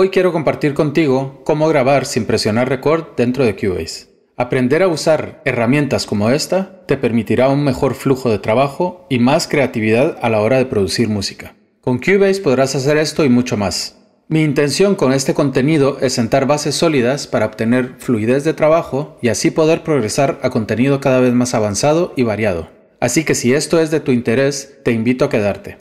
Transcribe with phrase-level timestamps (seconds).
[0.00, 4.06] Hoy quiero compartir contigo cómo grabar sin presionar record dentro de Cubase.
[4.36, 9.48] Aprender a usar herramientas como esta te permitirá un mejor flujo de trabajo y más
[9.48, 11.56] creatividad a la hora de producir música.
[11.80, 13.96] Con Cubase podrás hacer esto y mucho más.
[14.28, 19.30] Mi intención con este contenido es sentar bases sólidas para obtener fluidez de trabajo y
[19.30, 22.68] así poder progresar a contenido cada vez más avanzado y variado.
[23.00, 25.76] Así que si esto es de tu interés, te invito a quedarte.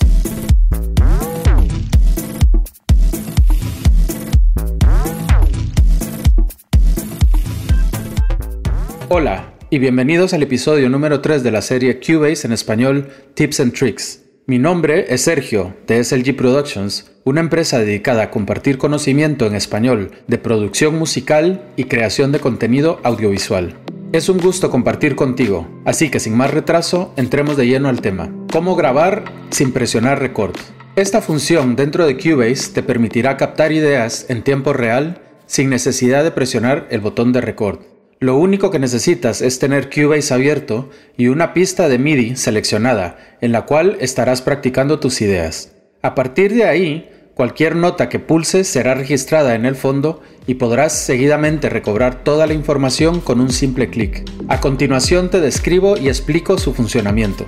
[9.10, 13.71] Hola y bienvenidos al episodio número 3 de la serie Cubase en español Tips and
[13.71, 14.25] Tricks.
[14.48, 20.12] Mi nombre es Sergio de SLG Productions, una empresa dedicada a compartir conocimiento en español
[20.28, 23.75] de producción musical y creación de contenido audiovisual.
[24.12, 28.29] Es un gusto compartir contigo, así que sin más retraso, entremos de lleno al tema.
[28.51, 30.57] ¿Cómo grabar sin presionar record?
[30.98, 36.31] Esta función dentro de Cubase te permitirá captar ideas en tiempo real sin necesidad de
[36.31, 37.80] presionar el botón de record.
[38.20, 43.52] Lo único que necesitas es tener Cubase abierto y una pista de MIDI seleccionada en
[43.52, 45.76] la cual estarás practicando tus ideas.
[46.02, 50.98] A partir de ahí, cualquier nota que pulses será registrada en el fondo y podrás
[50.98, 54.28] seguidamente recobrar toda la información con un simple clic.
[54.48, 57.46] A continuación te describo y explico su funcionamiento.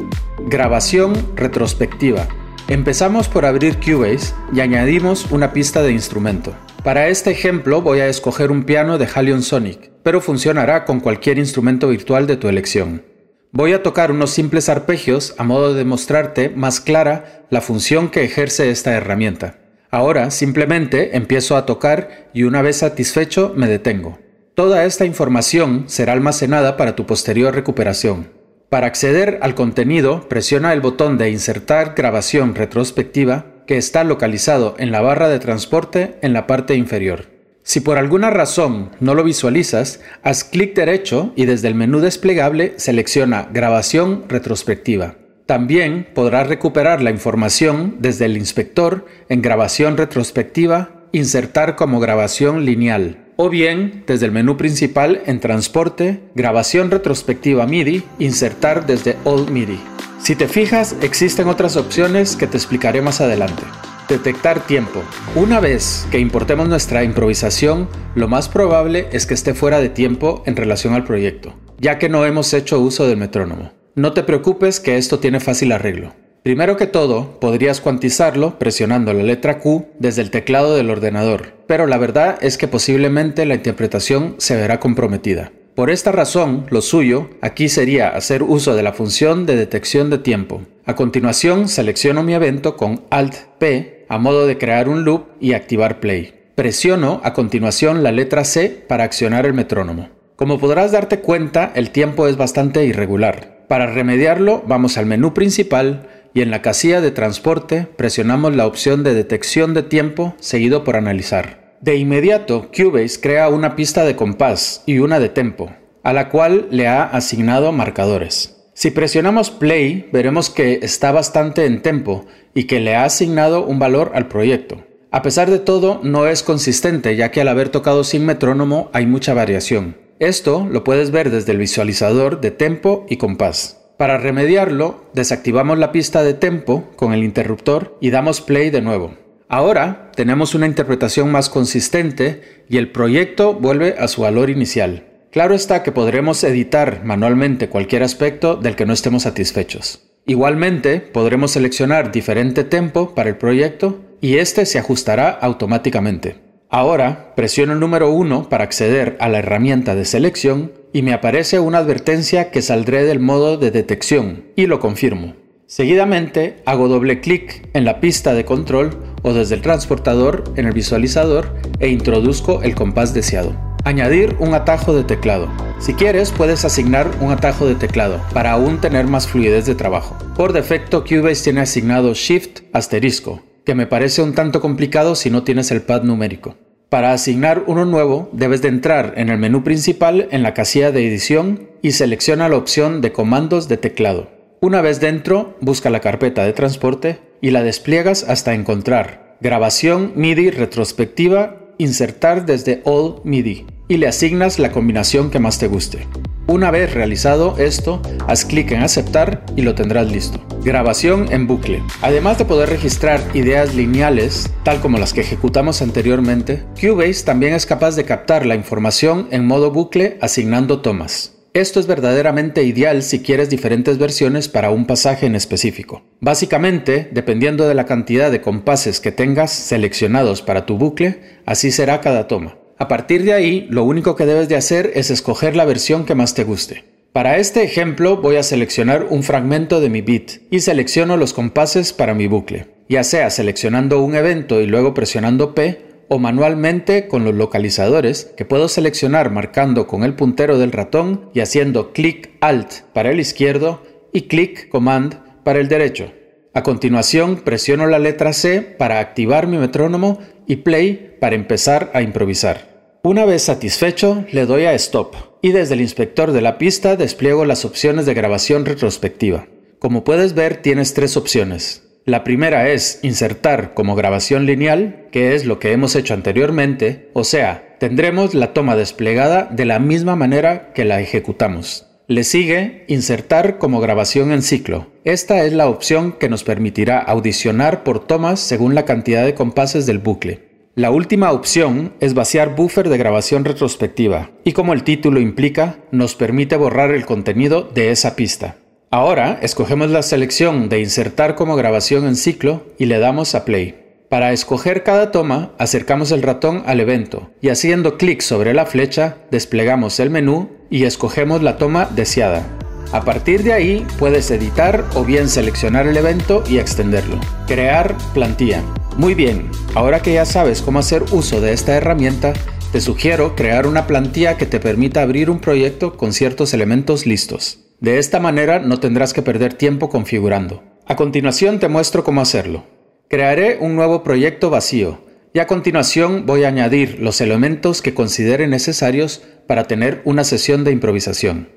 [0.50, 2.28] Grabación retrospectiva.
[2.70, 6.53] Empezamos por abrir Cubase y añadimos una pista de instrumento.
[6.84, 11.39] Para este ejemplo voy a escoger un piano de Halion Sonic, pero funcionará con cualquier
[11.39, 13.03] instrumento virtual de tu elección.
[13.52, 18.23] Voy a tocar unos simples arpegios a modo de mostrarte más clara la función que
[18.23, 19.58] ejerce esta herramienta.
[19.89, 24.20] Ahora simplemente empiezo a tocar y una vez satisfecho me detengo.
[24.54, 28.39] Toda esta información será almacenada para tu posterior recuperación.
[28.70, 34.92] Para acceder al contenido, presiona el botón de Insertar grabación retrospectiva que está localizado en
[34.92, 37.26] la barra de transporte en la parte inferior.
[37.64, 42.73] Si por alguna razón no lo visualizas, haz clic derecho y desde el menú desplegable
[42.78, 45.16] selecciona Grabación retrospectiva.
[45.48, 53.29] También podrás recuperar la información desde el inspector en Grabación retrospectiva, Insertar como grabación lineal
[53.42, 59.80] o bien desde el menú principal en Transporte, Grabación retrospectiva MIDI, Insertar desde All MIDI.
[60.22, 63.64] Si te fijas, existen otras opciones que te explicaré más adelante.
[64.10, 65.02] Detectar tiempo.
[65.36, 70.44] Una vez que importemos nuestra improvisación, lo más probable es que esté fuera de tiempo
[70.45, 73.72] en relación al proyecto, ya que no hemos hecho uso del metrónomo.
[73.95, 76.14] No te preocupes que esto tiene fácil arreglo.
[76.42, 81.86] Primero que todo, podrías cuantizarlo presionando la letra Q desde el teclado del ordenador, pero
[81.86, 85.52] la verdad es que posiblemente la interpretación se verá comprometida.
[85.76, 90.17] Por esta razón, lo suyo aquí sería hacer uso de la función de detección de
[90.17, 90.61] tiempo.
[90.86, 95.54] A continuación, selecciono mi evento con Alt P a modo de crear un loop y
[95.54, 96.52] activar play.
[96.55, 100.10] Presiono a continuación la letra C para accionar el metrónomo.
[100.38, 103.66] Como podrás darte cuenta, el tiempo es bastante irregular.
[103.67, 109.04] Para remediarlo, vamos al menú principal y en la casilla de transporte presionamos la opción
[109.04, 111.76] de detección de tiempo seguido por analizar.
[111.82, 115.72] De inmediato, Cubase crea una pista de compás y una de tempo,
[116.04, 118.58] a la cual le ha asignado marcadores.
[118.73, 123.80] Si presionamos play, veremos que está bastante en tempo y que le ha asignado un
[123.80, 124.86] valor al proyecto.
[125.11, 129.06] A pesar de todo, no es consistente ya que al haber tocado sin metrónomo hay
[129.06, 129.98] mucha variación.
[130.19, 133.79] Esto lo puedes ver desde el visualizador de tempo y compás.
[134.00, 139.15] Para remediarlo, desactivamos la pista de tempo con el interruptor y damos play de nuevo.
[139.50, 145.06] Ahora tenemos una interpretación más consistente y el proyecto vuelve a su valor inicial.
[145.31, 150.01] Claro está que podremos editar manualmente cualquier aspecto del que no estemos satisfechos.
[150.25, 156.49] Igualmente, podremos seleccionar diferente tempo para el proyecto y este se ajustará automáticamente.
[156.71, 161.59] Ahora, presiono el número 1 para acceder a la herramienta de selección y me aparece
[161.59, 165.33] una advertencia que saldré del modo de detección y lo confirmo.
[165.65, 168.91] Seguidamente hago doble clic en la pista de control
[169.24, 173.56] o desde el transportador en el visualizador e introduzco el compás deseado.
[173.83, 175.48] Añadir un atajo de teclado.
[175.80, 180.15] Si quieres puedes asignar un atajo de teclado para aún tener más fluidez de trabajo.
[180.36, 185.44] Por defecto Cubase tiene asignado Shift asterisco, que me parece un tanto complicado si no
[185.44, 186.56] tienes el pad numérico.
[186.89, 191.07] Para asignar uno nuevo, debes de entrar en el menú principal en la casilla de
[191.07, 194.27] edición y selecciona la opción de comandos de teclado.
[194.60, 200.50] Una vez dentro, busca la carpeta de transporte y la despliegas hasta encontrar grabación MIDI
[200.50, 206.07] retrospectiva, insertar desde All MIDI y le asignas la combinación que más te guste.
[206.48, 210.39] Una vez realizado esto, haz clic en aceptar y lo tendrás listo.
[210.64, 211.82] Grabación en bucle.
[212.02, 217.66] Además de poder registrar ideas lineales, tal como las que ejecutamos anteriormente, Cubase también es
[217.66, 221.38] capaz de captar la información en modo bucle asignando tomas.
[221.54, 226.04] Esto es verdaderamente ideal si quieres diferentes versiones para un pasaje en específico.
[226.20, 232.02] Básicamente, dependiendo de la cantidad de compases que tengas seleccionados para tu bucle, así será
[232.02, 232.58] cada toma.
[232.78, 236.16] A partir de ahí, lo único que debes de hacer es escoger la versión que
[236.16, 236.88] más te guste.
[237.14, 241.92] Para este ejemplo voy a seleccionar un fragmento de mi beat y selecciono los compases
[241.92, 247.26] para mi bucle, ya sea seleccionando un evento y luego presionando P o manualmente con
[247.26, 252.82] los localizadores que puedo seleccionar marcando con el puntero del ratón y haciendo clic Alt
[252.94, 253.82] para el izquierdo
[254.14, 256.12] y clic Command para el derecho.
[256.54, 262.04] A continuación presiono la letra C para activar mi metrónomo y Play para empezar a
[262.04, 263.00] improvisar.
[263.02, 267.45] Una vez satisfecho, le doy a Stop y desde el inspector de la pista despliego
[267.45, 269.47] las opciones de grabación retrospectiva.
[269.80, 271.83] Como puedes ver, tienes tres opciones.
[272.06, 277.24] La primera es insertar como grabación lineal, que es lo que hemos hecho anteriormente, o
[277.24, 281.86] sea, tendremos la toma desplegada de la misma manera que la ejecutamos.
[282.07, 284.88] Le sigue insertar como grabación en ciclo.
[285.03, 289.86] Esta es la opción que nos permitirá audicionar por tomas según la cantidad de compases
[289.86, 290.49] del bucle.
[290.75, 296.16] La última opción es vaciar buffer de grabación retrospectiva y como el título implica, nos
[296.16, 298.57] permite borrar el contenido de esa pista.
[298.92, 303.89] Ahora escogemos la selección de insertar como grabación en ciclo y le damos a play.
[304.10, 309.18] Para escoger cada toma, acercamos el ratón al evento y haciendo clic sobre la flecha,
[309.30, 312.44] desplegamos el menú y escogemos la toma deseada.
[312.92, 317.19] A partir de ahí puedes editar o bien seleccionar el evento y extenderlo.
[317.45, 318.63] Crear plantilla.
[319.00, 322.34] Muy bien, ahora que ya sabes cómo hacer uso de esta herramienta,
[322.74, 327.62] te sugiero crear una plantilla que te permita abrir un proyecto con ciertos elementos listos.
[327.80, 330.63] De esta manera no tendrás que perder tiempo configurando.
[330.86, 332.66] A continuación te muestro cómo hacerlo.
[333.07, 335.00] Crearé un nuevo proyecto vacío
[335.31, 340.66] y a continuación voy a añadir los elementos que considere necesarios para tener una sesión
[340.66, 341.48] de improvisación.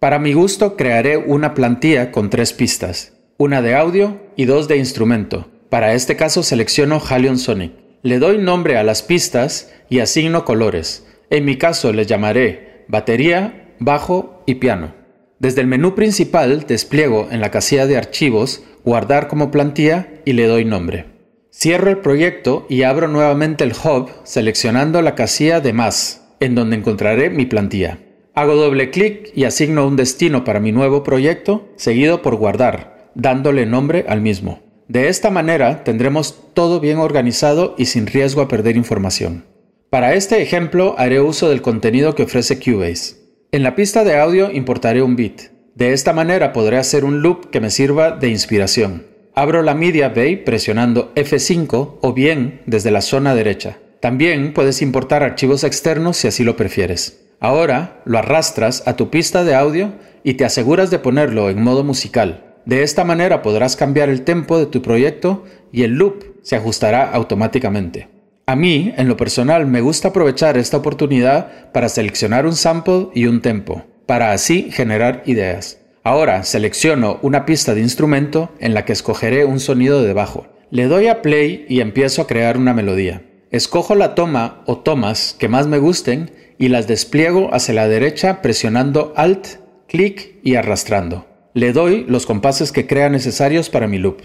[0.00, 4.76] Para mi gusto crearé una plantilla con tres pistas, una de audio y dos de
[4.76, 7.72] instrumento, para este caso selecciono Halion Sonic.
[8.02, 11.06] Le doy nombre a las pistas y asigno colores.
[11.30, 14.94] En mi caso les llamaré batería, bajo y piano.
[15.38, 20.46] Desde el menú principal despliego en la casilla de archivos guardar como plantilla y le
[20.46, 21.06] doy nombre.
[21.52, 26.76] Cierro el proyecto y abro nuevamente el hub seleccionando la casilla de más, en donde
[26.76, 27.98] encontraré mi plantilla.
[28.34, 33.66] Hago doble clic y asigno un destino para mi nuevo proyecto, seguido por guardar, dándole
[33.66, 34.69] nombre al mismo.
[34.90, 39.44] De esta manera tendremos todo bien organizado y sin riesgo a perder información.
[39.88, 43.14] Para este ejemplo haré uso del contenido que ofrece Cubase.
[43.52, 45.52] En la pista de audio importaré un beat.
[45.76, 49.06] De esta manera podré hacer un loop que me sirva de inspiración.
[49.32, 53.78] Abro la Media Bay presionando F5 o bien desde la zona derecha.
[54.00, 57.28] También puedes importar archivos externos si así lo prefieres.
[57.38, 59.92] Ahora lo arrastras a tu pista de audio
[60.24, 62.49] y te aseguras de ponerlo en modo musical.
[62.64, 67.10] De esta manera podrás cambiar el tempo de tu proyecto y el loop se ajustará
[67.10, 68.08] automáticamente.
[68.46, 73.26] A mí, en lo personal, me gusta aprovechar esta oportunidad para seleccionar un sample y
[73.26, 75.78] un tempo, para así generar ideas.
[76.02, 80.48] Ahora selecciono una pista de instrumento en la que escogeré un sonido de bajo.
[80.70, 83.22] Le doy a play y empiezo a crear una melodía.
[83.50, 88.42] Escojo la toma o tomas que más me gusten y las despliego hacia la derecha
[88.42, 91.29] presionando Alt, clic y arrastrando.
[91.52, 94.18] Le doy los compases que crea necesarios para mi loop.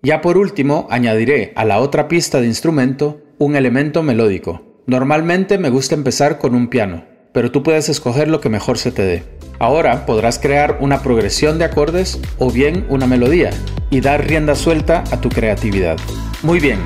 [0.00, 4.62] Ya por último, añadiré a la otra pista de instrumento un elemento melódico.
[4.86, 8.92] Normalmente me gusta empezar con un piano, pero tú puedes escoger lo que mejor se
[8.92, 9.24] te dé.
[9.58, 13.50] Ahora podrás crear una progresión de acordes o bien una melodía
[13.90, 15.96] y dar rienda suelta a tu creatividad.
[16.44, 16.78] Muy bien,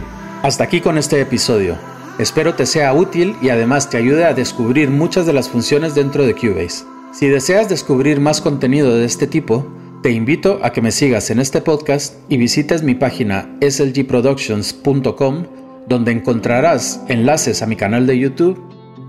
[0.42, 1.76] hasta aquí con este episodio.
[2.18, 6.24] Espero te sea útil y además te ayude a descubrir muchas de las funciones dentro
[6.24, 6.86] de Cubase.
[7.12, 9.66] Si deseas descubrir más contenido de este tipo,
[10.02, 15.44] te invito a que me sigas en este podcast y visites mi página slgproductions.com
[15.86, 18.60] donde encontrarás enlaces a mi canal de YouTube,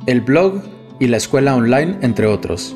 [0.05, 0.61] el blog
[0.99, 2.75] y la escuela online, entre otros.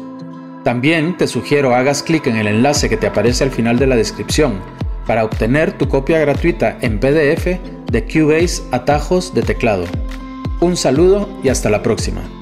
[0.63, 3.95] También te sugiero hagas clic en el enlace que te aparece al final de la
[3.95, 4.59] descripción
[5.05, 7.59] para obtener tu copia gratuita en PDF
[7.91, 9.85] de Cubase Atajos de Teclado.
[10.59, 12.36] Un saludo y hasta la próxima.